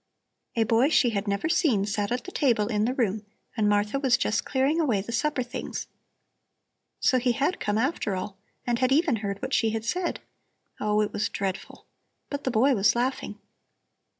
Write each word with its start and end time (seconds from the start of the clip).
A 0.55 0.63
boy 0.63 0.89
she 0.89 1.11
had 1.11 1.27
never 1.27 1.47
seen 1.47 1.85
sat 1.85 2.11
at 2.11 2.23
the 2.23 2.31
table 2.31 2.65
in 2.69 2.85
the 2.85 2.93
room 2.95 3.23
and 3.55 3.69
Martha 3.69 3.99
was 3.99 4.17
just 4.17 4.43
clearing 4.45 4.79
away 4.79 4.99
the 4.99 5.11
supper 5.11 5.43
things. 5.43 5.85
So 6.99 7.19
he 7.19 7.33
had 7.33 7.59
come 7.59 7.77
after 7.77 8.15
all 8.15 8.35
and 8.65 8.79
had 8.79 8.91
even 8.91 9.17
heard 9.17 9.39
what 9.43 9.53
she 9.53 9.69
had 9.69 9.85
said. 9.85 10.19
Oh, 10.79 11.01
it 11.01 11.13
was 11.13 11.29
dreadful! 11.29 11.85
But 12.31 12.45
the 12.45 12.49
boy 12.49 12.73
was 12.73 12.95
laughing. 12.95 13.37